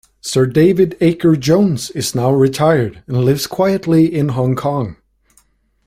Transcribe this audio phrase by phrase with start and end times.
[0.19, 4.95] Sir David Akers-Jones is now retired and lives quietly in Hong Kong.